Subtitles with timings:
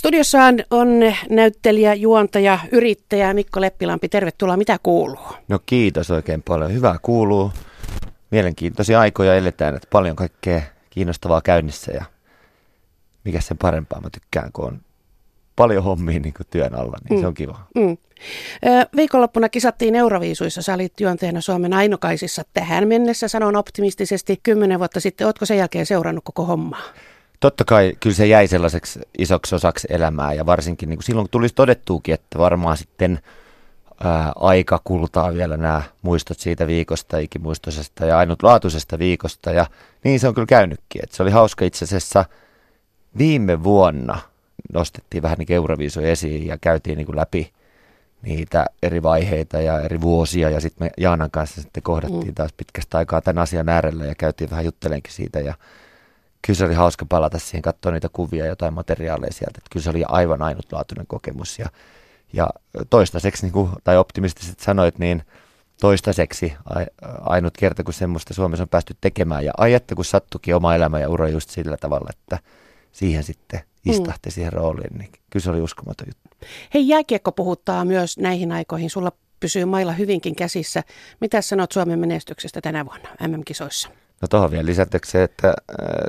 [0.00, 0.88] Studiossaan on
[1.30, 4.08] näyttelijä, juontaja, yrittäjä Mikko Leppilampi.
[4.08, 4.56] Tervetuloa.
[4.56, 5.28] Mitä kuuluu?
[5.48, 6.72] No kiitos oikein paljon.
[6.72, 7.52] Hyvää kuuluu.
[8.30, 12.04] Mielenkiintoisia aikoja eletään, että paljon kaikkea kiinnostavaa käynnissä ja
[13.24, 14.00] mikä sen parempaa.
[14.00, 14.80] Mä tykkään, kun on
[15.56, 17.20] paljon hommia niin työn alla, niin mm.
[17.20, 17.60] se on kiva.
[17.74, 17.96] Mm.
[18.96, 20.62] Viikonloppuna kisattiin Euroviisuissa.
[20.62, 25.26] Sä olit juonteena Suomen ainokaisissa tähän mennessä, sanon optimistisesti, kymmenen vuotta sitten.
[25.26, 26.82] Ootko sen jälkeen seurannut koko hommaa?
[27.40, 31.30] Totta kai kyllä se jäi sellaiseksi isoksi osaksi elämää ja varsinkin niin kuin silloin kun
[31.30, 33.20] tulisi todettuukin, että varmaan sitten
[34.04, 39.66] ää, aika kultaa vielä nämä muistot siitä viikosta, ikimuistoisesta ja ainutlaatuisesta viikosta ja
[40.04, 41.02] niin se on kyllä käynytkin.
[41.04, 42.24] Että se oli hauska itse asiassa
[43.18, 44.18] viime vuonna
[44.72, 47.52] nostettiin vähän niin Euroviisu esiin ja käytiin niin kuin läpi
[48.22, 52.34] niitä eri vaiheita ja eri vuosia ja sitten me Jaanan kanssa sitten kohdattiin mm.
[52.34, 55.54] taas pitkästä aikaa tämän asian äärellä ja käytiin vähän juttelenkin siitä ja
[56.46, 59.58] kyllä se oli hauska palata siihen, katsoa niitä kuvia ja jotain materiaaleja sieltä.
[59.58, 61.58] Että kyllä se oli aivan ainutlaatuinen kokemus.
[61.58, 61.66] Ja,
[62.32, 62.48] ja
[62.90, 65.22] toistaiseksi, niin kuin, tai optimistisesti sanoit, niin
[65.80, 66.52] toistaiseksi
[67.20, 69.44] ainut kerta, kun semmoista Suomessa on päästy tekemään.
[69.44, 72.38] Ja ajette, kun sattukin oma elämä ja ura just sillä tavalla, että
[72.92, 74.32] siihen sitten istahti mm.
[74.32, 76.46] siihen rooliin, niin kyllä se oli uskomaton juttu.
[76.74, 78.90] Hei, jääkiekko puhuttaa myös näihin aikoihin.
[78.90, 80.82] Sulla pysyy mailla hyvinkin käsissä.
[81.20, 83.88] Mitä sanot Suomen menestyksestä tänä vuonna MM-kisoissa?
[84.22, 85.54] No tuohon vielä lisätäksi se, että ää,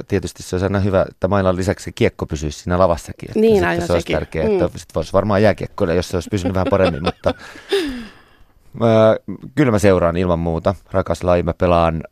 [0.07, 3.29] tietysti se olisi aina hyvä, että mailan lisäksi kiekko pysyisi siinä lavassakin.
[3.29, 4.15] Että niin, aina se olisi sekin.
[4.15, 4.71] tärkeää, että mm.
[4.75, 7.33] sit voisi varmaan jääkiekkoilla, jos se olisi pysynyt vähän paremmin, mutta
[8.81, 9.17] ää,
[9.55, 10.75] kyllä mä seuraan ilman muuta.
[10.91, 12.03] Rakas laji, mä pelaan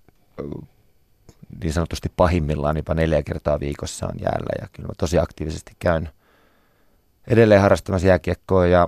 [1.64, 6.09] niin sanotusti pahimmillaan jopa neljä kertaa viikossa on jäällä ja kyllä mä tosi aktiivisesti käyn
[7.27, 8.88] edelleen harrastamassa jääkiekkoa ja,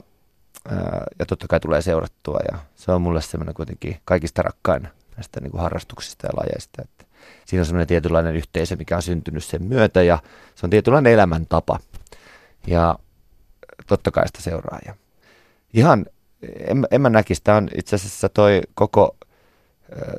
[0.69, 4.87] ää, ja totta kai tulee seurattua ja se on mulle semmoinen kuitenkin kaikista rakkain
[5.21, 6.81] näistä niin kuin harrastuksista ja lajeista.
[6.81, 7.05] Että
[7.45, 10.19] siinä on semmoinen tietynlainen yhteisö, mikä on syntynyt sen myötä ja
[10.55, 11.79] se on tietynlainen elämäntapa.
[12.67, 12.99] Ja
[13.87, 14.79] totta kai sitä seuraa.
[14.85, 14.95] Ja
[15.73, 16.05] ihan,
[16.67, 19.15] en, en mä näkisi, tämä on itse asiassa toi koko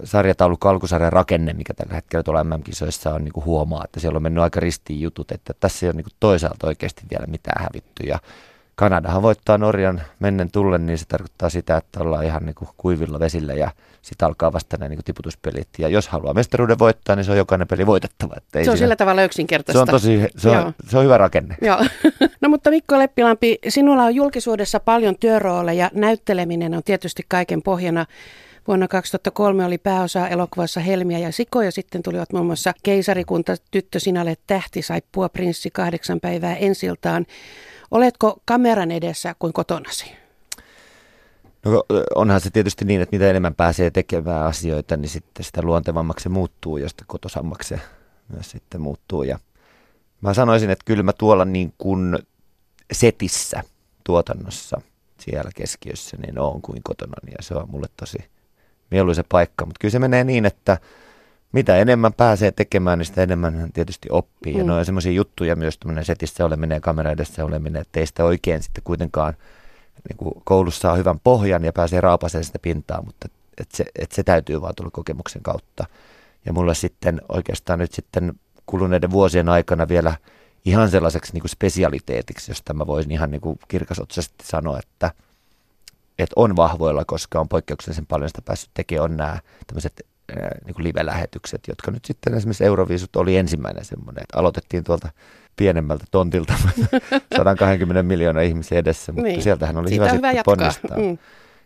[0.05, 4.23] sarjataulukko alkusarjan rakenne, mikä tällä hetkellä tuolla MM-kisoissa on, niin kuin huomaa, että siellä on
[4.23, 8.07] mennyt aika ristiin jutut, että tässä ei ole niin kuin toisaalta oikeasti vielä mitään hävitty.
[8.07, 8.19] Ja
[8.83, 13.21] Kanadahan voittaa Norjan mennen tullen, niin se tarkoittaa sitä, että ollaan ihan niin kuin kuivilla
[13.21, 13.71] vesillä ja
[14.03, 15.69] sitten alkaa vasta nämä niin kuin tiputuspelit.
[15.79, 18.35] Ja jos haluaa mestaruuden voittaa, niin se on jokainen peli voitettava.
[18.37, 18.85] Että ei se on siinä...
[18.85, 19.79] sillä tavalla yksinkertaista.
[19.79, 21.57] Se on tosi, se on, se on hyvä rakenne.
[21.61, 21.79] Joo.
[22.41, 25.91] No mutta Mikko Leppilampi, sinulla on julkisuudessa paljon työrooleja.
[25.95, 28.07] Näytteleminen on tietysti kaiken pohjana.
[28.69, 34.01] Vuonna 2003 oli pääosa elokuvassa Helmiä ja Siko ja sitten tulivat muun muassa Keisarikunta, Tyttö
[34.01, 37.27] sinä tähti, Saippua, Prinssi, Kahdeksan päivää ensiltaan.
[37.93, 40.13] Oletko kameran edessä kuin kotonasi?
[41.65, 46.23] No onhan se tietysti niin, että mitä enemmän pääsee tekemään asioita, niin sitten sitä luontevammaksi
[46.23, 47.81] se muuttuu ja sitä kotosammaksi se
[48.29, 49.23] myös sitten muuttuu.
[49.23, 49.39] Ja
[50.21, 52.19] mä sanoisin, että kyllä mä tuolla niin kuin
[52.93, 53.63] setissä
[54.05, 54.81] tuotannossa
[55.19, 58.19] siellä keskiössä niin on kuin kotona ja se on mulle tosi
[58.91, 59.67] mieluisa paikka.
[59.67, 60.79] Mutta kyllä se menee niin, että
[61.53, 64.53] mitä enemmän pääsee tekemään, niin sitä enemmän hän tietysti oppii.
[64.53, 64.59] Mm.
[64.59, 68.07] Ja ne on semmoisia juttuja myös, tämmöinen setissä oleminen ja kamera edessä oleminen, että ei
[68.07, 69.35] sitä oikein sitten kuitenkaan
[70.09, 74.13] niin kuin koulussa saa hyvän pohjan ja pääsee raapasemaan sitä pintaa, mutta et se, et
[74.13, 75.87] se täytyy vaan tulla kokemuksen kautta.
[76.47, 78.33] Ja mulle sitten oikeastaan nyt sitten
[78.67, 80.15] kuluneiden vuosien aikana vielä
[80.65, 85.11] ihan sellaiseksi niin kuin spesialiteetiksi, josta mä voisin ihan niin kuin kirkasotsaisesti sanoa, että,
[86.19, 90.07] että on vahvoilla, koska on poikkeuksellisen paljon sitä päässyt tekemään, on nämä tämmöiset
[90.65, 95.09] niin kuin live-lähetykset, jotka nyt sitten esimerkiksi Euroviisut oli ensimmäinen semmoinen, että aloitettiin tuolta
[95.57, 96.55] pienemmältä tontilta
[97.37, 99.43] 120 miljoonaa ihmisiä edessä, mutta niin.
[99.43, 100.99] sieltähän oli Siitä hyvä, hyvä sitten ponnistaa.
[100.99, 101.19] Mm.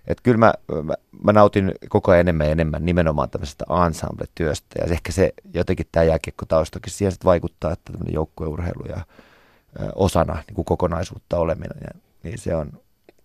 [0.06, 4.92] Että kyllä mä, mä, mä, nautin koko ajan enemmän ja enemmän nimenomaan tämmöisestä ensemble-työstä ja
[4.92, 10.54] ehkä se jotenkin tämä jääkiekkotaustakin siihen sitten vaikuttaa, että tämmöinen joukkueurheilu ja ö, osana niin
[10.54, 12.72] kuin kokonaisuutta oleminen, ja, niin se on,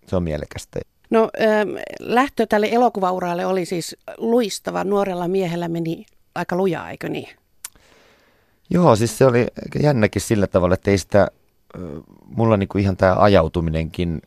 [0.06, 0.80] se on mielekästä.
[1.12, 1.30] No
[2.00, 4.84] lähtö tälle elokuvauralle oli siis luistava.
[4.84, 7.28] Nuorella miehellä meni aika lujaa, eikö niin?
[8.70, 9.46] Joo, siis se oli
[9.82, 11.28] jännäkin sillä tavalla, että ei sitä,
[12.26, 14.22] mulla niinku ihan tämä ajautuminenkin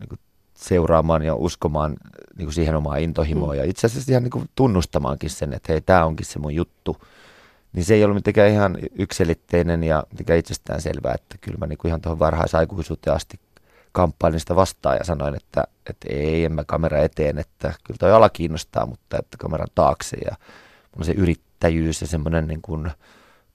[0.00, 0.14] niinku
[0.54, 1.96] seuraamaan ja uskomaan
[2.36, 3.58] niinku siihen omaan intohimoon mm.
[3.58, 6.96] ja itse asiassa ihan niinku tunnustamaankin sen, että hei, tämä onkin se mun juttu.
[7.72, 11.88] Niin se ei ollut mitenkään ihan ykselitteinen ja mitenkään itsestään selvää, että kyllä mä niinku
[11.88, 13.40] ihan tuohon varhaisaikuisuuteen asti
[13.92, 18.12] kamppailin sitä vastaan ja sanoin, että, että ei, en mä kamera eteen, että kyllä toi
[18.12, 20.16] ala kiinnostaa, mutta että kameran taakse.
[20.24, 20.36] Ja
[20.96, 22.90] mun se yrittäjyys ja semmoinen niin kuin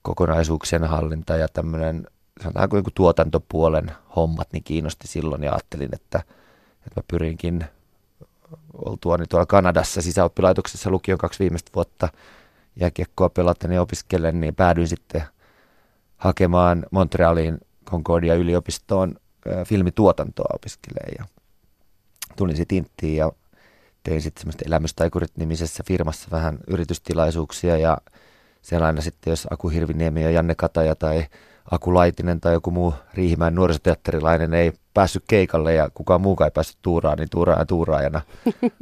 [0.02, 2.06] kokonaisuuksien hallinta ja tämmöinen
[2.42, 6.18] sanotaanko niin kuin tuotantopuolen hommat niin kiinnosti silloin ja ajattelin, että,
[6.86, 7.64] että mä pyrinkin
[8.72, 12.08] oltuani tuolla Kanadassa sisäoppilaitoksessa lukion kaksi viimeistä vuotta
[12.76, 15.22] jääkiekkoa pelaten ja opiskellen, niin päädyin sitten
[16.16, 17.58] hakemaan Montrealiin
[17.90, 19.16] Concordia yliopistoon
[19.64, 21.24] filmituotantoa opiskelee ja
[22.36, 23.32] tulin sitten Inttiin ja
[24.04, 27.98] tein sitten semmoista elämystaikurit-nimisessä firmassa vähän yritystilaisuuksia ja
[28.62, 31.26] siellä aina sitten, jos Aku Hirviniemi ja Janne Kataja tai
[31.70, 36.78] Aku Laitinen tai joku muu Riihimäen nuorisoteatterilainen ei päässyt keikalle ja kukaan muukaan ei päässyt
[36.82, 38.20] tuuraan, niin tuuraan ja tuuraajana.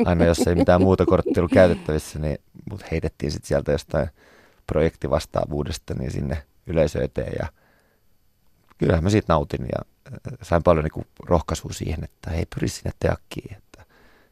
[0.05, 2.39] Aina jos ei mitään muuta korttia ollut käytettävissä, niin
[2.71, 4.09] mut heitettiin sitten sieltä jostain
[4.67, 7.49] projektivastaavuudesta niin sinne yleisö eteen ja
[8.79, 9.96] kyllähän mä siitä nautin ja
[10.43, 13.83] sain paljon niin rohkaisua siihen, että hei pyri sinne teakkiin, että,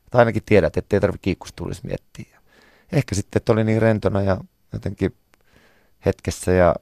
[0.04, 2.40] että ainakin tiedät, että ei tarvitse kiikkustuulissa miettiä.
[2.92, 4.38] Ehkä sitten, että oli niin rentona ja
[4.72, 5.16] jotenkin
[6.06, 6.74] hetkessä ja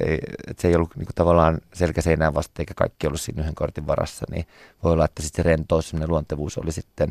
[0.00, 3.54] ei, että se ei ollut niin kuin, tavallaan selkäseinään vasta eikä kaikki ollut siinä yhden
[3.54, 4.46] kortin varassa, niin
[4.84, 7.10] voi olla, että sitten rentous, luontevuus oli sitten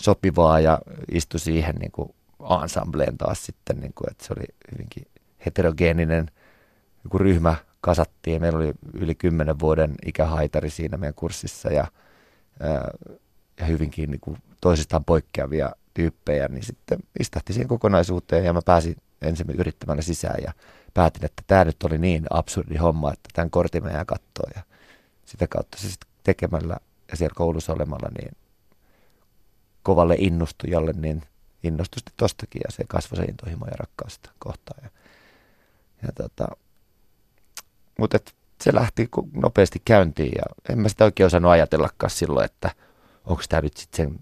[0.00, 0.78] sopivaa ja
[1.12, 2.14] istui siihen niin kuin
[2.62, 5.06] ensembleen taas sitten, niin kuin, että se oli hyvinkin
[5.46, 6.30] heterogeeninen
[7.04, 8.40] joku ryhmä kasattiin.
[8.40, 11.86] Meillä oli yli kymmenen vuoden ikähaitari siinä meidän kurssissa ja,
[13.60, 18.96] ja hyvinkin niin kuin toisistaan poikkeavia tyyppejä, niin sitten istahti siihen kokonaisuuteen ja mä pääsin
[19.22, 20.52] ensin yrittämällä sisään ja
[20.94, 24.62] päätin, että tämä nyt oli niin absurdi homma, että tämän kortin meidän katsoa ja
[25.24, 26.76] sitä kautta se sitten tekemällä
[27.10, 28.36] ja siellä koulussa olemalla niin
[29.82, 31.22] kovalle innostujalle, niin
[31.62, 34.80] innostusti tostakin ja se kasvoi se intohimo ja rakkausta kohtaan.
[34.82, 34.90] Ja,
[36.02, 36.48] ja tota,
[38.00, 38.18] mutta
[38.62, 40.42] se lähti nopeasti käyntiin ja
[40.72, 42.70] en mä sitä oikein osannut ajatellakaan silloin, että
[43.24, 44.18] onko tämä nyt sitten sen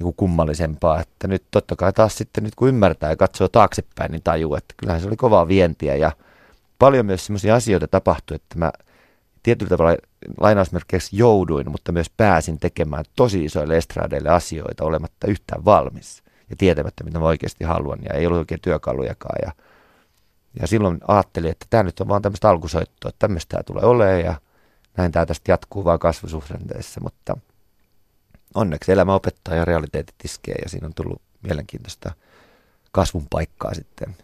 [0.00, 4.12] niin kuin kummallisempaa, että nyt totta kai taas sitten nyt kun ymmärtää ja katsoo taaksepäin,
[4.12, 6.12] niin tajuu, että kyllähän se oli kovaa vientiä ja
[6.78, 8.72] paljon myös sellaisia asioita tapahtui, että mä
[9.42, 9.96] tietyllä tavalla
[10.40, 17.04] lainausmerkeissä jouduin, mutta myös pääsin tekemään tosi isoille estradeille asioita olematta yhtään valmis ja tietämättä,
[17.04, 17.98] mitä mä oikeasti haluan.
[18.02, 19.52] Ja ei ollut oikein työkalujakaan ja,
[20.60, 24.20] ja silloin ajattelin, että tämä nyt on vaan tämmöistä alkusoittoa, että tämmöistä tämä tulee olemaan
[24.20, 24.34] ja
[24.96, 27.36] näin tämä tästä jatkuu vaan kasvusuhdanteessa, mutta–
[28.56, 32.12] onneksi elämä opettaa ja realiteetit iskee ja siinä on tullut mielenkiintoista
[32.92, 34.16] kasvun paikkaa sitten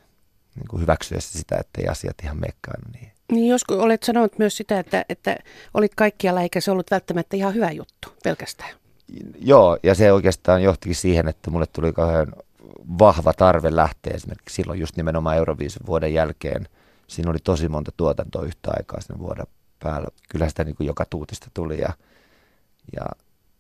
[0.55, 3.13] niin kuin hyväksyessä sitä, että ei asiat ihan meikkaan niin.
[3.33, 5.37] Niin joskus olet sanonut myös sitä, että, että
[5.75, 8.71] olit kaikkialla eikä se ollut välttämättä ihan hyvä juttu pelkästään.
[9.39, 12.33] Joo, ja se oikeastaan johtikin siihen, että mulle tuli kauhean
[12.99, 16.69] vahva tarve lähteä esimerkiksi silloin just nimenomaan Euroviisun vuoden jälkeen.
[17.07, 19.47] Siinä oli tosi monta tuotantoa yhtä aikaa sen vuoden
[19.83, 20.09] päällä.
[20.29, 21.93] Kyllä sitä niin kuin joka tuutista tuli ja,
[22.97, 23.03] ja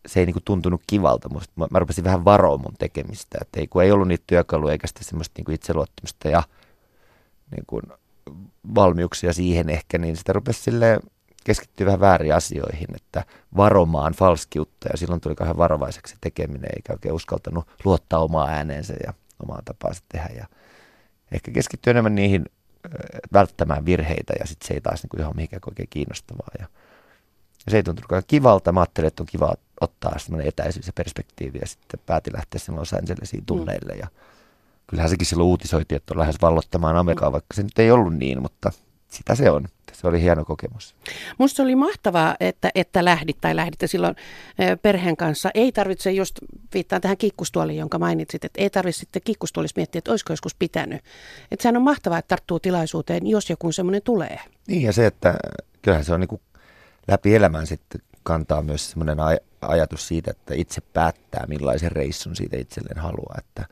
[0.06, 1.28] se ei niinku tuntunut kivalta.
[1.28, 3.38] Musta, mä, mä rupesin vähän varoa mun tekemistä.
[3.40, 6.42] Että ei, kun ei ollut niitä työkaluja eikä sitten semmoista niinku itseluottamusta ja
[7.50, 7.82] niinku
[8.74, 11.00] valmiuksia siihen ehkä, niin sitä rupesi sille
[11.44, 13.24] keskittyä vähän väärin asioihin, että
[13.56, 19.14] varomaan falskiutta ja silloin tuli kauhean varovaiseksi tekeminen, eikä oikein uskaltanut luottaa omaa ääneensä ja
[19.42, 20.28] omaa tapaansa tehdä.
[20.36, 20.46] Ja
[21.32, 22.46] ehkä keskittyä enemmän niihin
[23.32, 26.48] välttämään virheitä ja sitten se ei taas niin ihan mihinkään oikein kiinnostavaa.
[26.58, 26.66] Ja,
[27.66, 28.72] ja se ei tuntunut kivalta.
[28.72, 32.80] Mä ajattelin, että on kiva ottaa semmoinen etäisyys ja perspektiivi ja sitten pääti lähteä silloin
[32.80, 33.92] Los Angelesiin tunneille.
[33.92, 34.00] Mm.
[34.00, 34.06] Ja
[34.86, 38.42] kyllähän sekin silloin uutisoitiin, että on lähes vallottamaan Amerikkaa, vaikka se nyt ei ollut niin,
[38.42, 38.70] mutta
[39.08, 39.68] sitä se on.
[39.92, 40.94] Se oli hieno kokemus.
[41.38, 44.16] Musta se oli mahtavaa, että, että lähdit tai lähditte silloin
[44.82, 45.50] perheen kanssa.
[45.54, 46.38] Ei tarvitse just,
[46.74, 51.00] viittaan tähän kikkustuoliin, jonka mainitsit, että ei tarvitse sitten kikkustuolissa miettiä, että olisiko joskus pitänyt.
[51.50, 54.40] Että sehän on mahtavaa, että tarttuu tilaisuuteen, jos joku semmoinen tulee.
[54.68, 55.34] Niin ja se, että
[55.82, 56.40] kyllähän se on niin kuin
[57.08, 62.56] läpi elämän sitten kantaa myös semmoinen aj- ajatus siitä, että itse päättää millaisen reissun siitä
[62.56, 63.66] itselleen haluaa, että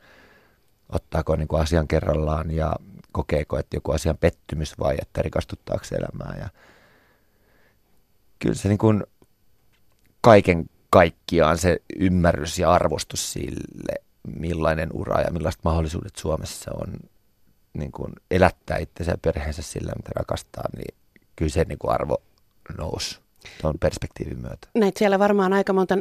[0.89, 2.75] ottaako niin kuin asian kerrallaan ja
[3.11, 6.37] kokeeko, että joku asian pettymys vai että rikastuttaako elämää.
[6.39, 6.49] Ja
[8.39, 9.03] kyllä se niin kuin
[10.21, 13.93] kaiken kaikkiaan se ymmärrys ja arvostus sille,
[14.37, 16.93] millainen ura ja millaiset mahdollisuudet Suomessa on
[17.73, 20.95] niin kuin elättää itsensä ja perheensä sillä, mitä rakastaa, niin
[21.35, 22.21] kyllä se niin kuin arvo
[22.77, 23.19] nousi
[23.61, 24.67] tuon perspektiivin myötä.
[24.75, 25.95] Näitä siellä varmaan aika monta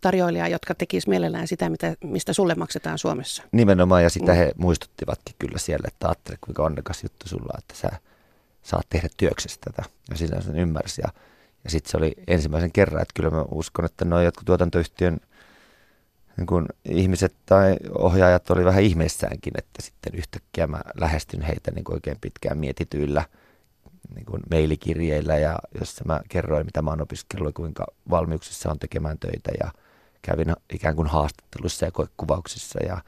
[0.00, 3.42] tarjoilijaa, jotka tekisivät mielellään sitä, mitä, mistä sulle maksetaan Suomessa.
[3.52, 4.38] Nimenomaan, ja sitä mm.
[4.38, 7.90] he muistuttivatkin kyllä siellä, että ajattele kuinka onnekas juttu sulla, että sä
[8.62, 9.88] saat tehdä työksestä tätä.
[10.10, 11.02] Ja sitä sen ymmärsi.
[11.04, 11.08] Ja,
[11.64, 15.20] ja sitten se oli ensimmäisen kerran, että kyllä mä uskon, että nuo jotkut tuotantoyhtiön
[16.36, 21.92] niin kun ihmiset tai ohjaajat oli vähän ihmeissäänkin, että sitten yhtäkkiä mä lähestyn heitä niin
[21.92, 23.24] oikein pitkään mietityillä–
[24.14, 29.18] niin kuin mailikirjeillä ja jossa mä kerroin, mitä mä oon opiskellut kuinka valmiuksissa on tekemään
[29.18, 29.70] töitä ja
[30.22, 32.98] kävin ikään kuin haastattelussa ja kuvauksissa ja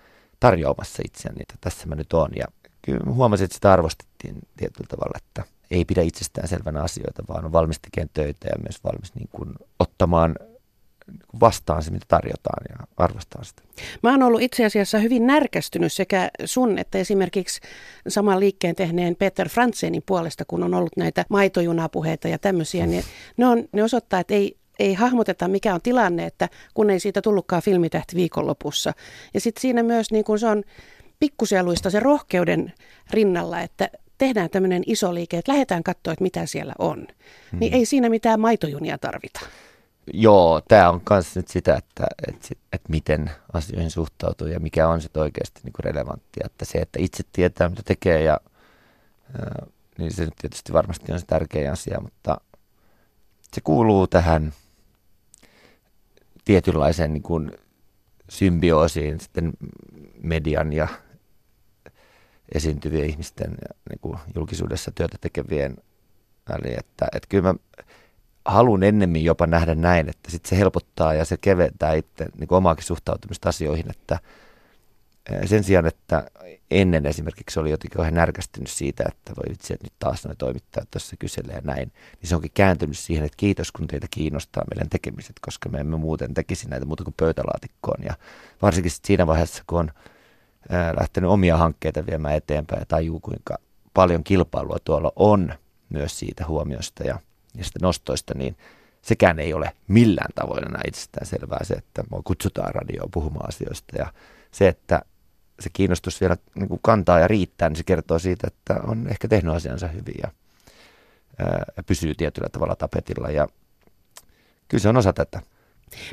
[0.40, 2.30] tarjoamassa itseäni, että tässä mä nyt oon.
[2.36, 2.46] Ja
[2.82, 7.52] kyllä huomasin, että sitä arvostettiin tietyllä tavalla, että ei pidä itsestään selvänä asioita, vaan on
[7.52, 10.34] valmis tekemään töitä ja myös valmis niin kuin ottamaan
[11.40, 13.62] vastaan se, mitä tarjotaan ja arvostaa sitä.
[14.02, 17.60] Mä oon ollut itse asiassa hyvin närkästynyt sekä sun että esimerkiksi
[18.08, 23.04] saman liikkeen tehneen Peter Frantsenin puolesta, kun on ollut näitä maitojunapuheita ja tämmöisiä, niin
[23.36, 27.22] ne, on, ne osoittaa, että ei, ei hahmoteta, mikä on tilanne, että kun ei siitä
[27.22, 28.92] tullutkaan filmitähti viikonlopussa.
[29.34, 30.62] Ja sitten siinä myös niin kun se on
[31.20, 32.72] pikkusieluista se rohkeuden
[33.10, 37.06] rinnalla, että tehdään tämmöinen iso liike, että lähdetään katsoa, että mitä siellä on.
[37.60, 39.40] Niin ei siinä mitään maitojunia tarvita.
[40.12, 45.02] Joo, tämä on myös nyt sitä, että, että, että miten asioihin suhtautuu ja mikä on
[45.02, 46.46] sitten oikeasti niin relevanttia.
[46.46, 48.40] Että se, että itse tietää, mitä tekee, ja,
[49.98, 52.40] niin se nyt tietysti varmasti on se tärkeä asia, mutta
[53.54, 54.52] se kuuluu tähän
[56.44, 57.52] tietynlaiseen niin kuin
[58.28, 59.52] symbioosiin sitten
[60.22, 60.88] median ja
[62.54, 65.76] esiintyvien ihmisten ja niin kuin julkisuudessa työtä tekevien
[66.48, 66.78] väliin.
[66.78, 67.54] Että, että kyllä mä
[68.48, 72.84] haluan ennemmin jopa nähdä näin, että sit se helpottaa ja se keventää itse niin omaakin
[72.84, 74.18] suhtautumista asioihin, että
[75.44, 76.30] sen sijaan, että
[76.70, 81.16] ennen esimerkiksi oli jotenkin vähän närkästynyt siitä, että voi että nyt taas noin toimittajat tuossa
[81.18, 85.36] kyselee ja näin, niin se onkin kääntynyt siihen, että kiitos kun teitä kiinnostaa meidän tekemiset,
[85.40, 88.04] koska me emme muuten tekisi näitä muuta kuin pöytälaatikkoon.
[88.04, 88.14] Ja
[88.62, 89.90] varsinkin siinä vaiheessa, kun on
[91.00, 93.58] lähtenyt omia hankkeita viemään eteenpäin ja tajuu, kuinka
[93.94, 95.54] paljon kilpailua tuolla on
[95.88, 97.18] myös siitä huomiosta ja
[97.62, 98.56] sitten nostoista, niin
[99.02, 103.98] sekään ei ole millään tavoin enää itsestään selvää se, että mua kutsutaan radioon puhumaan asioista.
[103.98, 104.12] Ja
[104.50, 105.02] se, että
[105.60, 109.28] se kiinnostus vielä niin kuin kantaa ja riittää, niin se kertoo siitä, että on ehkä
[109.28, 110.30] tehnyt asiansa hyvin ja,
[111.76, 113.30] ja pysyy tietyllä tavalla tapetilla.
[113.30, 113.48] Ja
[114.68, 115.42] kyllä se on osa tätä.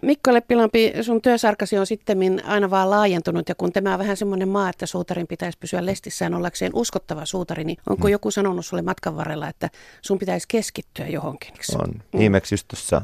[0.01, 4.49] Mikko Leppilampi, sun työsarkasi on sitten aina vaan laajentunut ja kun tämä on vähän semmoinen
[4.49, 8.11] maa, että suutarin pitäisi pysyä lestissään ollakseen uskottava suutari, niin onko mm.
[8.11, 9.69] joku sanonut sulle matkan varrella, että
[10.01, 11.53] sun pitäisi keskittyä johonkin?
[11.75, 11.91] On.
[11.93, 12.19] Mm.
[12.19, 13.01] Viimeksi just tuossa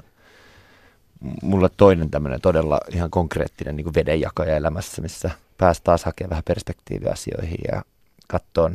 [1.41, 7.11] mulla toinen tämmöinen todella ihan konkreettinen niin vedenjakaja elämässä, missä pääsi taas hakemaan vähän perspektiiviä
[7.11, 7.81] asioihin ja
[8.27, 8.71] katsoa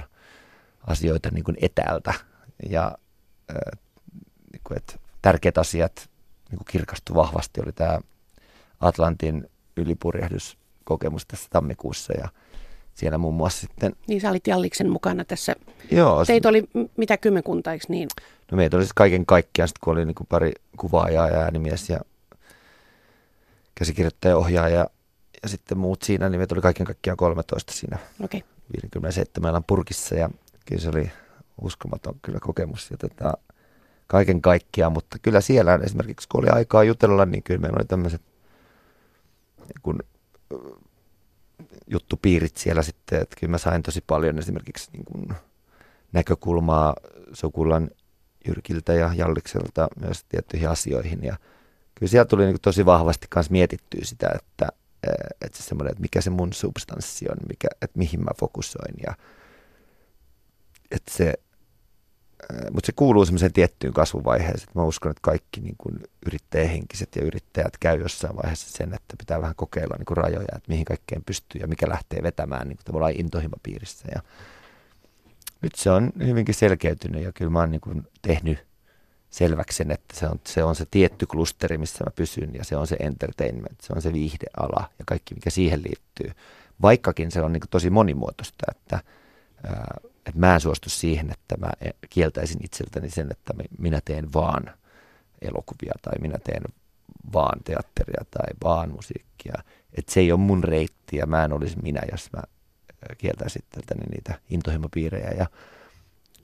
[0.86, 2.14] asioita niin kuin etäältä.
[2.70, 2.98] Ja
[3.50, 3.80] äh,
[4.52, 6.10] niin kuin, että tärkeät asiat
[6.50, 8.00] niin kuin kirkastui vahvasti, oli tämä
[8.80, 12.28] Atlantin ylipurjehduskokemus tässä tammikuussa ja
[12.94, 13.96] siellä muun muassa sitten...
[14.08, 15.56] Niin sä olit Jalliksen mukana tässä.
[15.90, 16.24] Joo.
[16.24, 18.08] Teitä oli mitä kymmenkunta, eikö niin?
[18.52, 21.90] No meitä oli siis kaiken kaikkiaan, sitten kun oli niin kuin pari kuvaajaa ja äänimies
[21.90, 22.00] ja
[23.74, 24.86] käsikirjoittaja, ohjaaja
[25.42, 28.40] ja sitten muut siinä, niin meitä oli kaiken kaikkiaan 13 siinä okay.
[28.84, 30.30] 57 purkissa ja
[30.66, 31.10] kyllä se oli
[31.60, 32.90] uskomaton kyllä kokemus.
[32.90, 33.34] Ja tota,
[34.06, 38.22] kaiken kaikkiaan, mutta kyllä siellä esimerkiksi kun oli aikaa jutella, niin kyllä meillä oli tämmöiset
[39.82, 39.98] kun
[41.86, 45.28] juttupiirit siellä sitten, että kyllä mä sain tosi paljon esimerkiksi niin kuin
[46.12, 46.94] näkökulmaa
[47.32, 47.90] Sukulan
[48.48, 51.24] Jyrkiltä ja Jallikselta myös tiettyihin asioihin.
[51.24, 51.36] Ja
[51.94, 54.68] kyllä siellä tuli niin tosi vahvasti myös mietittyä sitä, että,
[55.42, 58.94] että se semmoinen, että mikä se mun substanssi on, mikä, että mihin mä fokusoin.
[59.06, 59.14] Ja
[60.90, 61.34] että se
[62.72, 64.72] mutta se kuuluu semmoiseen tiettyyn kasvuvaiheeseen.
[64.74, 69.40] Mä uskon, että kaikki niin kuin yrittäjähenkiset ja yrittäjät käy jossain vaiheessa sen, että pitää
[69.40, 72.84] vähän kokeilla niin kuin rajoja, että mihin kaikkeen pystyy ja mikä lähtee vetämään niin kuin
[72.84, 74.08] tavallaan intohimopiirissä.
[74.14, 74.22] Ja
[75.62, 78.66] nyt se on hyvinkin selkeytynyt ja kyllä mä oon niin kuin tehnyt
[79.30, 82.76] selväksi sen, että se on, se on se tietty klusteri, missä mä pysyn ja se
[82.76, 86.30] on se entertainment, se on se viihdeala ja kaikki, mikä siihen liittyy.
[86.82, 89.00] Vaikkakin se on niin kuin tosi monimuotoista, että
[90.26, 91.70] että mä en suostu siihen, että mä
[92.10, 94.70] kieltäisin itseltäni sen, että minä teen vaan
[95.42, 96.62] elokuvia tai minä teen
[97.32, 99.54] vaan teatteria tai vaan musiikkia.
[99.92, 102.42] Että se ei ole mun reitti ja mä en olisi minä, jos mä
[103.18, 105.30] kieltäisin itseltäni niitä intohimopiirejä.
[105.30, 105.46] Ja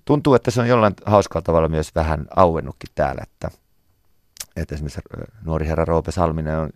[0.04, 3.50] tuntuu, että se on jollain hauskalla tavalla myös vähän auennutkin täällä, että,
[4.56, 5.00] että esimerkiksi
[5.44, 6.70] nuori herra Roope Salminen on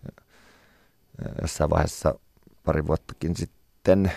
[1.41, 2.19] jossain vaiheessa
[2.63, 4.11] pari vuottakin sitten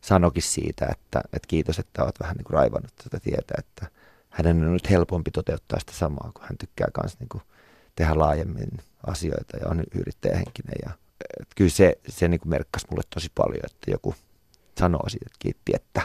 [0.00, 3.86] sanokin siitä, että, että kiitos, että olet vähän niin kuin raivannut tätä tietä, että
[4.30, 7.42] hänen on nyt helpompi toteuttaa sitä samaa, kun hän tykkää myös niin kuin
[7.96, 8.70] tehdä laajemmin
[9.06, 10.76] asioita ja on yrittäjähenkinen.
[10.86, 10.90] Ja,
[11.40, 14.14] että kyllä se, se niin kuin merkkasi mulle tosi paljon, että joku
[14.78, 16.02] sanoo siitä, että kiitti, että...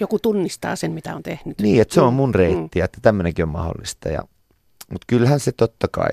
[0.00, 1.60] Joku tunnistaa sen, mitä on tehnyt.
[1.60, 2.84] Niin, että se on mun reitti, mm.
[2.84, 4.08] että tämmöinenkin on mahdollista.
[4.08, 4.22] Ja,
[4.90, 6.10] mutta kyllähän se totta kai,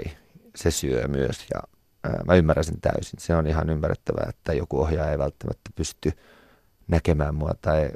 [0.55, 1.61] se syö myös ja
[2.03, 3.19] ää, mä ymmärrän sen täysin.
[3.19, 6.11] Se on ihan ymmärrettävää, että joku ohjaaja ei välttämättä pysty
[6.87, 7.89] näkemään mua tai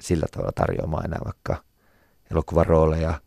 [0.00, 1.56] sillä tavalla tarjoamaan enää vaikka
[2.30, 3.20] elokuvan rooleja,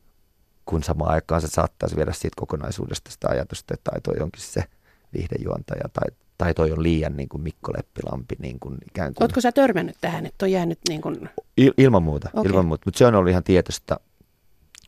[0.66, 4.64] kun samaan aikaan se saattaisi viedä siitä kokonaisuudesta sitä ajatusta, että tai toi onkin se
[5.14, 6.08] viihdejuontaja tai,
[6.38, 8.36] tai toi on liian niin kuin Mikko Leppilampi.
[8.40, 9.24] Niin kuin ikään kuin.
[9.24, 11.30] Oletko sä törmännyt tähän, että on jäänyt niin kuin...
[11.58, 12.50] Il, ilman muuta, okay.
[12.52, 12.84] ilman muuta.
[12.86, 14.00] mutta se on ollut ihan tietoista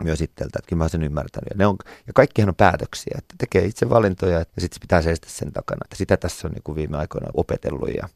[0.04, 1.50] myös itseltä, että kyllä mä sen ymmärtänyt.
[1.50, 5.28] Ja, ne on, ja kaikkihan on päätöksiä, että tekee itse valintoja ja sitten pitää seistä
[5.30, 5.80] sen takana.
[5.86, 8.10] Että sitä tässä on niin kuin viime aikoina opetellut ja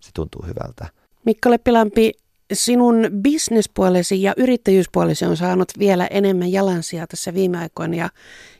[0.00, 0.86] se tuntuu hyvältä.
[1.24, 2.12] Mikko Leppilampi,
[2.52, 8.08] sinun bisnespuolesi ja yrittäjyyspuolesi on saanut vielä enemmän jalansia tässä viime aikoina ja,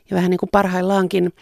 [0.09, 1.33] ja vähän niin kuin parhaillaankin.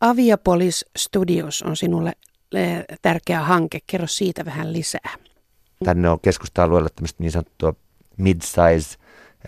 [0.00, 2.12] Aviapolis Studios on sinulle
[2.54, 3.78] eh, tärkeä hanke.
[3.86, 5.14] Kerro siitä vähän lisää.
[5.84, 7.74] Tänne on keskusta-alueella tämmöistä niin sanottua
[8.16, 8.98] mid-size,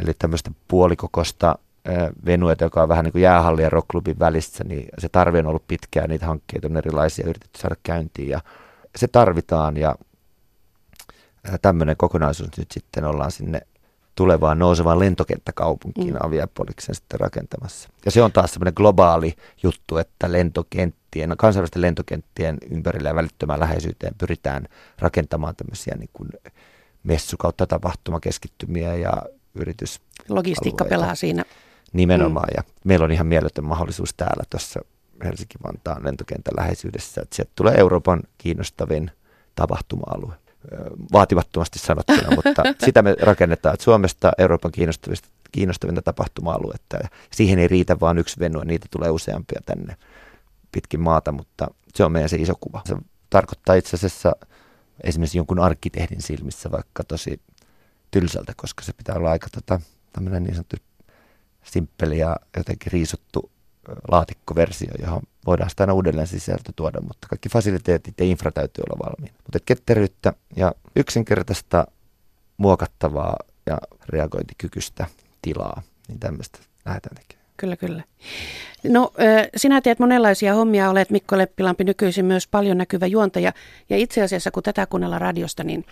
[0.00, 1.58] eli tämmöistä puolikokosta
[2.26, 5.68] venueita, joka on vähän niin kuin jäähalli ja rockklubin välissä, niin se tarve on ollut
[5.68, 8.40] pitkään, niitä hankkeita on erilaisia yritetty saada käyntiin ja
[8.96, 9.94] se tarvitaan ja
[11.62, 13.60] tämmöinen kokonaisuus nyt sitten ollaan sinne
[14.14, 16.20] tulevaan nousevaan lentokenttäkaupunkiin mm.
[16.20, 17.88] Aviapoliksen sitten rakentamassa.
[18.04, 24.14] Ja se on taas semmoinen globaali juttu, että lentokenttien, kansainvälisten lentokenttien ympärillä ja välittömään läheisyyteen
[24.18, 26.28] pyritään rakentamaan tämmöisiä niin kuin
[27.02, 29.12] messu kautta tapahtumakeskittymiä ja
[29.54, 30.00] yritys.
[30.28, 31.44] Logistiikka pelaa siinä.
[31.92, 32.54] Nimenomaan, mm.
[32.56, 34.80] ja meillä on ihan mieletön mahdollisuus täällä tuossa
[35.24, 39.10] Helsinki-Vantaan lentokentän läheisyydessä, että sieltä tulee Euroopan kiinnostavin
[39.54, 40.34] tapahtuma-alue
[41.12, 46.96] vaativattomasti sanottuna, mutta sitä me rakennetaan, että Suomesta Euroopan kiinnostavista, kiinnostavinta tapahtuma-aluetta.
[46.96, 49.96] Ja siihen ei riitä vain yksi venue, niitä tulee useampia tänne
[50.72, 52.82] pitkin maata, mutta se on meidän se iso kuva.
[52.84, 52.96] Se
[53.30, 54.32] tarkoittaa itse asiassa
[55.04, 57.40] esimerkiksi jonkun arkkitehdin silmissä vaikka tosi
[58.10, 59.80] tylsältä, koska se pitää olla aika tota,
[60.12, 60.76] tämmöinen niin sanottu
[61.64, 63.50] simppeli ja jotenkin riisuttu
[64.10, 69.06] laatikkoversio, johon voidaan sitä aina uudelleen sisältö tuoda, mutta kaikki fasiliteetit ja infra täytyy olla
[69.06, 69.36] valmiina.
[69.42, 71.86] Mutta ketteryyttä ja yksinkertaista
[72.56, 73.78] muokattavaa ja
[74.08, 75.06] reagointikykyistä
[75.42, 77.46] tilaa, niin tämmöistä lähdetään tekemään.
[77.56, 78.02] Kyllä, kyllä.
[78.84, 79.12] No,
[79.56, 83.52] sinä teet monenlaisia hommia, olet Mikko Leppilampi nykyisin myös paljon näkyvä juontaja.
[83.90, 85.84] Ja itse asiassa, kun tätä kuunnella radiosta, niin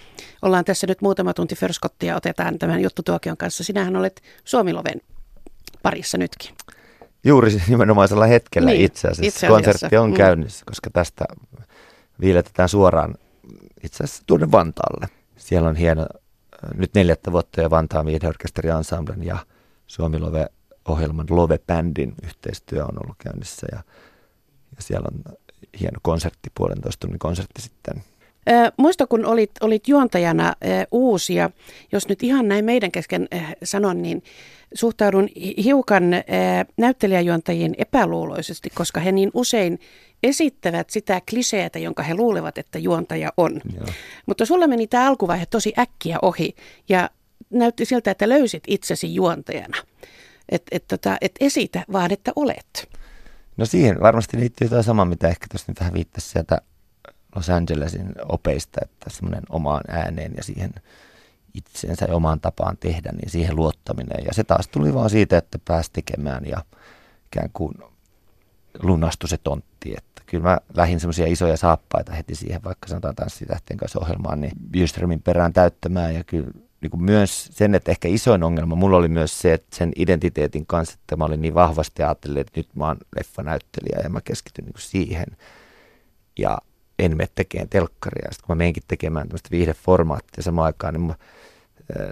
[0.43, 3.65] ollaan tässä nyt muutama tunti förskottia, otetaan tämän juttutuokion kanssa.
[3.65, 5.01] Sinähän olet Suomiloven
[5.83, 6.55] parissa nytkin.
[7.25, 9.23] Juuri nimenomaisella hetkellä niin, itse asiassa.
[9.23, 9.55] Itse asiassa.
[9.55, 10.17] Konsertti on mm.
[10.17, 11.25] käynnissä, koska tästä
[12.21, 13.15] viiletetään suoraan
[13.85, 15.07] itse asiassa tuonne Vantaalle.
[15.37, 16.07] Siellä on hieno,
[16.75, 19.39] nyt neljättä vuotta jo Vantaan viihdeorkesteri Ensemblen ja
[19.87, 23.83] Suomi Love-ohjelman Love-bändin yhteistyö on ollut käynnissä ja,
[24.77, 25.37] ja siellä on
[25.81, 28.05] hieno konsertti, puolentoista tunnin konsertti sitten
[28.77, 30.55] Muista, kun olit, olit juontajana
[30.91, 31.51] uusia,
[31.93, 33.29] jos nyt ihan näin meidän kesken
[33.65, 34.23] sanon, niin
[34.75, 35.29] suhtaudun
[35.65, 36.05] hiukan
[36.77, 39.79] näyttelijäjuontajiin epäluuloisesti, koska he niin usein
[40.23, 43.61] esittävät sitä kliseetä, jonka he luulevat, että juontaja on.
[43.77, 43.87] Joo.
[44.27, 46.55] Mutta sulla meni tämä alkuvaihe tosi äkkiä ohi
[46.89, 47.11] ja
[47.51, 49.77] näytti siltä, että löysit itsesi juontajana.
[50.49, 52.89] Että et, tota, et esitä, vaan että olet.
[53.57, 56.61] No siihen varmasti liittyy jotain samaa, mitä ehkä tuossa nyt vähän viittasi sieltä
[57.37, 60.71] Los Angelesin opeista, että semmoinen omaan ääneen ja siihen
[61.55, 64.25] itsensä ja omaan tapaan tehdä, niin siihen luottaminen.
[64.27, 66.65] Ja se taas tuli vaan siitä, että pääsi tekemään ja
[67.27, 67.75] ikään kuin
[68.83, 69.95] lunastui se tontti.
[69.97, 74.53] Että kyllä mä lähdin semmoisia isoja saappaita heti siihen, vaikka sanotaan tanssitähtien kanssa ohjelmaan, niin
[74.71, 76.15] Björströmin perään täyttämään.
[76.15, 79.77] Ja kyllä niin kuin myös sen, että ehkä isoin ongelma mulla oli myös se, että
[79.77, 84.11] sen identiteetin kanssa, että mä olin niin vahvasti ajatellut, että nyt mä oon leffanäyttelijä ja
[84.11, 85.27] mä keskityn niin kuin siihen.
[86.39, 86.59] Ja
[86.99, 88.29] en mene tekemään telkkaria.
[88.33, 91.15] Sitten kun mä menenkin tekemään tämmöistä viihdeformaattia samaan aikaan, niin mä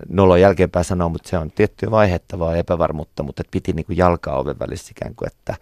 [0.09, 4.59] nolon jälkeenpäin sanoa, mutta se on tiettyä vaihettavaa epävarmuutta, mutta piti niin kuin jalkaa oven
[4.59, 5.57] välissä ikään kuin, että,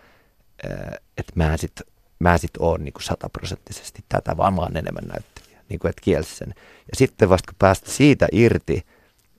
[1.19, 1.81] että mä en sit,
[2.19, 6.03] mä sit oon niin kuin sataprosenttisesti tätä, vaan mä oon enemmän näyttelijä, niin kuin että
[6.05, 6.49] kielsi sen.
[6.59, 8.87] Ja sitten vasta kun päästä siitä irti,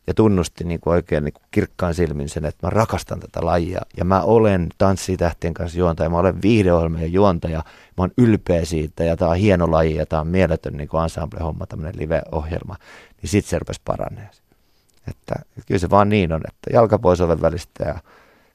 [0.08, 3.82] ja tunnusti niin kuin oikein niin kuin kirkkaan silmin sen, että mä rakastan tätä lajia
[3.98, 7.64] ja mä olen tanssitähtien kanssa juontaja, mä olen viihdeohjelmien juontaja,
[7.98, 11.66] mä oon ylpeä siitä ja tämä on hieno laji ja tämä on mieletön niin ensemble-homma,
[11.66, 12.76] tämmöinen live-ohjelma,
[13.22, 14.30] niin sitten se rupesi paranee.
[15.08, 15.36] Että
[15.68, 18.00] kyllä se vaan niin on, että jalka pois oven välistä ja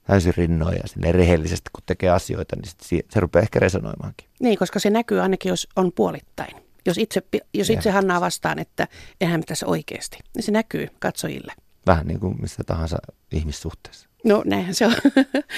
[0.07, 4.29] täysin rinnoin ja rehellisesti kun tekee asioita, niin sit se rupeaa ehkä resonoimaankin.
[4.41, 6.66] Niin, koska se näkyy ainakin, jos on puolittain.
[6.87, 7.23] Jos itse,
[7.55, 8.89] jos itse Hannaa vastaan, että
[9.21, 11.53] eihän tässä oikeasti, niin se näkyy katsojille.
[11.87, 12.97] Vähän niin kuin missä tahansa
[13.33, 14.09] ihmissuhteessa.
[14.25, 14.95] No näinhän se on.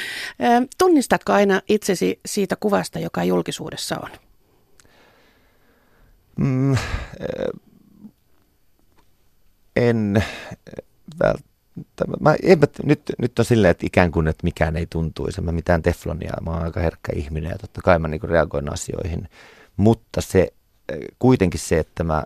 [0.78, 4.10] Tunnistatko aina itsesi siitä kuvasta, joka julkisuudessa on?
[6.36, 6.76] Mm,
[9.76, 10.24] en
[11.20, 11.48] välttämättä.
[12.20, 15.40] Mä, en, nyt, nyt on silleen, että ikään kuin, että mikään ei tuntuisi.
[15.40, 19.28] Mä mitään teflonia, mä oon aika herkkä ihminen ja totta kai mä niin reagoin asioihin.
[19.76, 20.52] Mutta se
[21.18, 22.24] kuitenkin se, että mä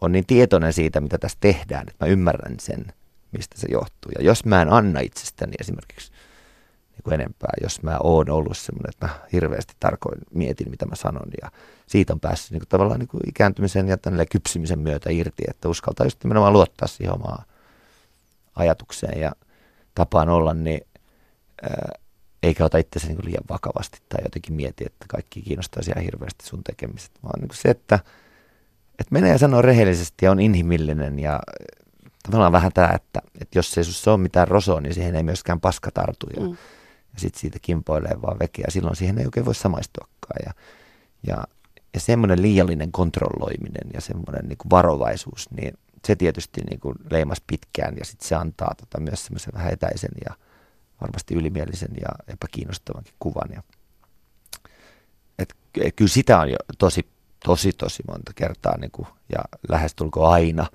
[0.00, 2.86] on niin tietoinen siitä, mitä tässä tehdään, että mä ymmärrän sen,
[3.32, 4.12] mistä se johtuu.
[4.18, 6.12] Ja jos mä en anna itsestäni esimerkiksi
[6.92, 10.96] niin kuin enempää, jos mä oon ollut semmoinen, että mä hirveästi tarkoin mietin, mitä mä
[10.96, 11.50] sanon, ja
[11.86, 15.68] siitä on päässyt niin kuin tavallaan niin kuin ikääntymisen ja tälle kypsymisen myötä irti, että
[15.68, 17.44] uskaltaa just nimenomaan luottaa siihen omaan
[18.54, 19.32] ajatukseen ja
[19.94, 20.86] tapaan olla, niin
[22.42, 26.64] eikä ota itseäsi niin liian vakavasti tai jotenkin mieti, että kaikki kiinnostaisi ihan hirveästi sun
[26.64, 27.94] tekemiset, vaan niin se, että,
[28.98, 31.40] että menee ja sanoo rehellisesti ja on inhimillinen ja
[32.22, 35.60] tavallaan vähän tämä, että, että jos ei sinussa ole mitään rosoa, niin siihen ei myöskään
[35.60, 36.50] paska tartu ja, mm.
[37.14, 38.66] ja sitten siitä kimpoilee vaan vekeä.
[38.68, 40.52] Silloin siihen ei oikein voi samaistuakaan ja,
[41.26, 41.44] ja,
[41.94, 47.96] ja semmoinen liiallinen kontrolloiminen ja semmoinen niin varovaisuus, niin se tietysti niin kuin leimas pitkään
[47.98, 50.34] ja sitten se antaa tota myös semmoisen vähän etäisen ja
[51.02, 53.50] varmasti ylimielisen ja epäkiinnostavankin kuvan.
[53.54, 53.62] Ja,
[55.38, 57.06] et, et, kyllä sitä on jo tosi,
[57.44, 59.38] tosi, tosi monta kertaa niin kuin, ja
[59.68, 60.66] lähestulkoon aina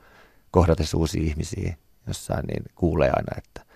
[0.51, 1.75] kohdatessa uusia ihmisiä
[2.07, 3.67] jossain, niin kuulee aina, että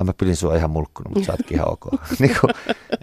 [0.00, 1.86] Ai mä pidin sua ihan mulkkunut, mutta sä ootkin ihan ok.
[2.18, 2.50] niin kuin,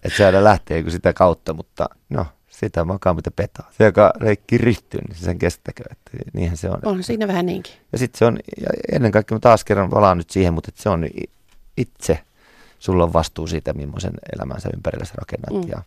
[0.04, 3.72] että se aina lähtee sitä kautta, mutta no, sitä makaa mitä petaa.
[3.78, 6.80] Se, joka leikki ryhtyy, niin sen kestäkö, että niinhän se on.
[6.86, 7.74] On siinä vähän niinkin.
[7.92, 10.90] Ja sitten se on, ja ennen kaikkea mä taas kerran valaan nyt siihen, mutta se
[10.90, 11.06] on
[11.78, 12.20] itse,
[12.80, 15.70] sulla on vastuu siitä, millaisen elämänsä ympärillä sä rakennat mm.
[15.70, 15.84] ja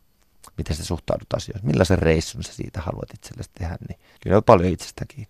[0.56, 1.66] miten sä suhtaudut asioihin.
[1.66, 5.26] Millaisen reissun sä siitä haluat itsellesi tehdä, niin kyllä on paljon itsestäkin.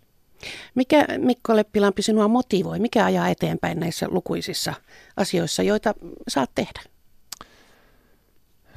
[0.75, 2.79] Mikä Mikko Leppilampi sinua motivoi?
[2.79, 4.75] Mikä ajaa eteenpäin näissä lukuisissa
[5.16, 5.94] asioissa, joita
[6.29, 6.81] saat tehdä?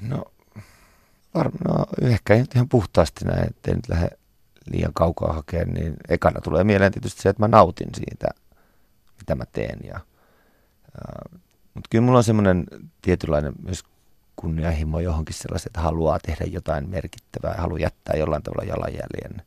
[0.01, 0.25] No
[1.35, 4.09] Varmaan no, ehkä ihan puhtaasti näin, ettei nyt lähde
[4.71, 8.27] liian kaukaa hakemaan, niin ekana tulee mieleen tietysti se, että mä nautin siitä,
[9.17, 9.79] mitä mä teen.
[9.83, 9.99] Ja,
[10.93, 11.39] ja,
[11.73, 12.65] mutta kyllä mulla on semmoinen
[13.01, 13.83] tietynlainen myös
[14.35, 19.41] kunnianhimo johonkin sellaisen, että haluaa tehdä jotain merkittävää haluaa jättää jollain tavalla jalanjäljen.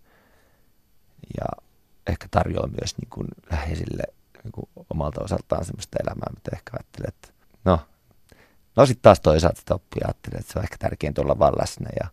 [1.41, 1.63] Ja
[2.07, 4.03] ehkä tarjoaa myös niin kuin läheisille
[4.45, 7.29] niin kuin omalta osaltaan semmoista elämää, mitä ehkä ajattelee, että
[7.65, 7.81] no
[8.77, 11.91] No sitten taas toisaalta sitä oppia ajattelin, että se on ehkä tärkeintä olla vaan läsnä
[12.03, 12.09] ja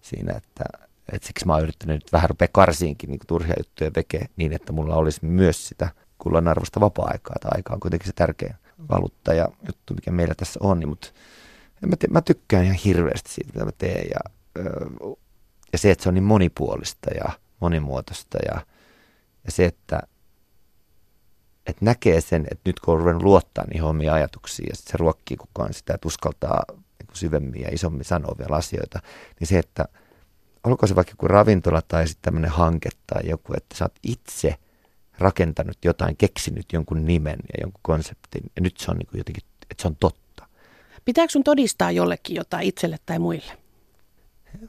[0.00, 0.64] siinä, että,
[1.12, 4.72] että siksi mä oon yrittänyt nyt vähän rupea karsiinkin niin turhia juttuja tekee niin, että
[4.72, 7.36] mulla olisi myös sitä kullan arvosta vapaa-aikaa.
[7.40, 8.54] Tai aika on kuitenkin se tärkein
[8.90, 10.80] valuutta ja juttu, mikä meillä tässä on.
[10.80, 11.08] Niin, mutta
[11.86, 14.20] mä, te, mä tykkään ihan hirveästi siitä, mitä mä teen ja,
[15.72, 18.66] ja se, että se on niin monipuolista ja monimuotoista ja,
[19.44, 20.02] ja se, että
[21.66, 25.36] että näkee sen, että nyt kun on ruvennut luottaa niihin omiin ajatuksiin ja se ruokkii
[25.36, 29.00] kukaan sitä, että uskaltaa niin syvemmin ja isommin sanoa vielä asioita,
[29.40, 29.84] niin se, että
[30.64, 34.54] olko se vaikka joku ravintola tai sitten tämmöinen hanke tai joku, että sä oot itse
[35.18, 39.42] rakentanut jotain, keksinyt jonkun nimen ja jonkun konseptin ja nyt se on niin kuin jotenkin,
[39.70, 40.46] että se on totta.
[41.04, 43.52] Pitääkö sun todistaa jollekin jotain itselle tai muille?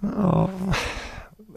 [0.02, 0.50] No,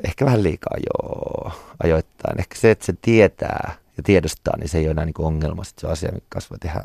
[0.04, 2.40] ehkä vähän liikaa joo, ajoittain.
[2.40, 5.64] Ehkä se, että se tietää, ja tiedostaa, niin se ei ole enää niin ongelma.
[5.64, 6.82] Sitten se on asia, mikä kasvaa tehdä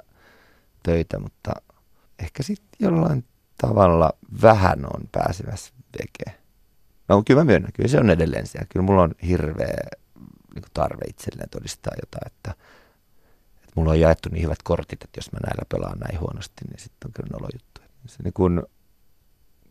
[0.83, 1.51] töitä, mutta
[2.19, 3.23] ehkä sitten jollain
[3.57, 6.45] tavalla vähän on pääsemässä tekemään.
[7.07, 8.67] No kyllä mä myönnän, kyllä se on edelleen siellä.
[8.69, 9.87] Kyllä mulla on hirveä
[10.55, 12.51] niin tarve itselleen todistaa jotain, että,
[13.55, 16.79] että mulla on jaettu niin hyvät kortit, että jos mä näillä pelaan näin huonosti, niin
[16.79, 17.81] sitten on kyllä nolo juttu.
[18.05, 18.63] Se niin kuin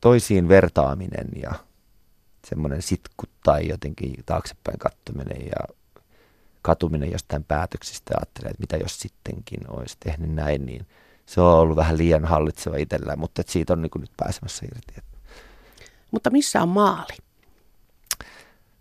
[0.01, 1.53] toisiin vertaaminen ja
[2.47, 5.75] semmoinen sitku tai jotenkin taaksepäin kattominen ja
[6.62, 10.87] katuminen jostain päätöksistä ja ajattelee, että mitä jos sittenkin olisi tehnyt näin, niin
[11.27, 14.94] se on ollut vähän liian hallitseva itsellään, mutta siitä on niin nyt pääsemässä irti.
[16.11, 17.16] Mutta missä on maali?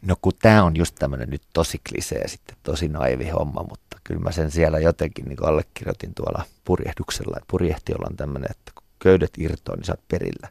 [0.05, 4.21] No kun tämä on just tämmöinen nyt tosi klisee sitten, tosi naivi homma, mutta kyllä
[4.21, 9.31] mä sen siellä jotenkin niin allekirjoitin tuolla purjehduksella, että purjehti on tämmöinen, että kun köydet
[9.37, 10.49] irtoaa, niin sä oot perillä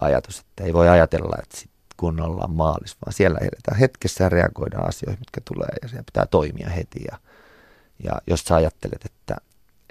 [0.00, 4.28] ajatus, että ei voi ajatella, että sit kun ollaan maalis, vaan siellä edetään hetkessä ja
[4.28, 7.00] reagoidaan asioihin, mitkä tulee ja siellä pitää toimia heti.
[7.10, 7.18] Ja,
[8.04, 9.36] ja jos sä ajattelet, että,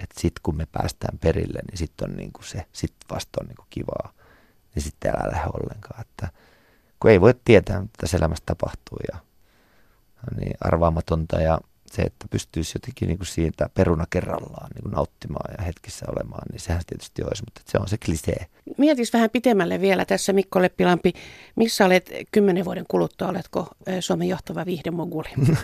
[0.00, 3.46] että sit kun me päästään perille, niin sitten on niin kuin se, sit vasta on
[3.46, 4.12] niin kuin kivaa,
[4.74, 6.00] niin sitten älä lähde ollenkaan.
[6.00, 6.28] Että,
[7.04, 9.18] kun ei voi tietää, mitä tässä elämässä tapahtuu ja
[10.36, 15.54] niin arvaamatonta ja se, että pystyisi jotenkin niin kuin siitä peruna kerrallaan niin kuin nauttimaan
[15.58, 18.46] ja hetkissä olemaan, niin sehän tietysti olisi, mutta se on se klisee.
[18.78, 21.12] Mietis vähän pitemmälle vielä tässä Mikko Leppilampi,
[21.56, 23.68] missä olet kymmenen vuoden kuluttua, oletko
[24.00, 25.28] Suomen johtava viihdemoguli?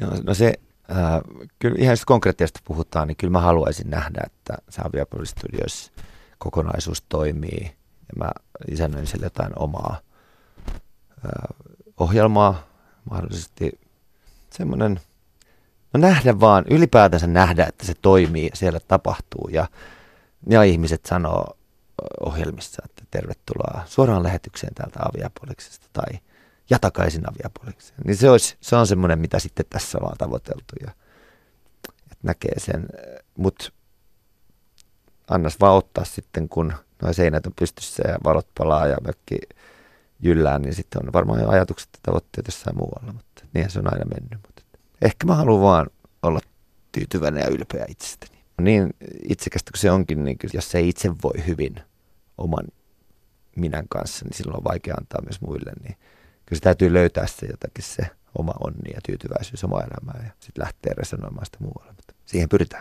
[0.00, 0.54] Joo, no se,
[0.90, 1.20] äh,
[1.58, 5.92] kyllä ihan jos konkreettisesti puhutaan, niin kyllä mä haluaisin nähdä, että Savia Studios
[6.38, 7.81] kokonaisuus toimii
[8.12, 8.30] ja mä
[8.70, 10.00] isännöin sille jotain omaa
[11.08, 11.30] äh,
[11.96, 12.66] ohjelmaa,
[13.10, 13.80] mahdollisesti
[14.50, 15.00] semmoinen,
[15.92, 19.68] no nähdä vaan, ylipäätänsä nähdä, että se toimii ja siellä tapahtuu ja,
[20.48, 21.56] ja ihmiset sanoo
[22.20, 26.20] ohjelmissa, että tervetuloa suoraan lähetykseen täältä aviapoliksesta tai
[26.70, 28.00] ja takaisin aviapolikseen.
[28.04, 30.90] Niin se, olisi, se on semmoinen, mitä sitten tässä ollaan tavoiteltu ja
[32.02, 32.88] että näkee sen,
[33.38, 33.72] mutta
[35.28, 39.38] annas vaan ottaa sitten, kun nuo seinät on pystyssä ja valot palaa ja mökki
[40.20, 43.92] jyllään, niin sitten on varmaan jo ajatukset ja tavoitteet jossain muualla, mutta niinhän se on
[43.92, 44.38] aina mennyt.
[44.46, 44.62] Mutta
[45.02, 45.86] ehkä mä haluan vaan
[46.22, 46.40] olla
[46.92, 48.38] tyytyväinen ja ylpeä itsestäni.
[48.60, 48.90] niin
[49.28, 51.74] itsekästä kuin se onkin, niin jos se itse voi hyvin
[52.38, 52.64] oman
[53.56, 55.72] minän kanssa, niin silloin on vaikea antaa myös muille.
[55.82, 55.96] Niin
[56.46, 58.06] kyllä se täytyy löytää se jotakin se
[58.38, 61.92] oma onni ja tyytyväisyys oma elämään ja sitten lähteä resonoimaan sitä muualle.
[61.92, 62.80] Mutta siihen pyritään.